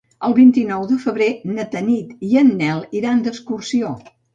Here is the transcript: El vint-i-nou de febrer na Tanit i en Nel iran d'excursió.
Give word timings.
El 0.27 0.31
vint-i-nou 0.37 0.85
de 0.93 0.97
febrer 1.03 1.29
na 1.53 1.67
Tanit 1.77 2.27
i 2.31 2.35
en 2.45 2.53
Nel 2.67 2.85
iran 3.05 3.27
d'excursió. 3.31 3.99